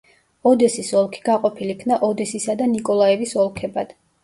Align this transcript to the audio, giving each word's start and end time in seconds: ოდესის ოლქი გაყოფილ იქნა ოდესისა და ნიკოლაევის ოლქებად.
ოდესის 0.51 0.89
ოლქი 1.01 1.21
გაყოფილ 1.27 1.75
იქნა 1.75 2.01
ოდესისა 2.09 2.57
და 2.65 2.73
ნიკოლაევის 2.73 3.39
ოლქებად. 3.47 3.97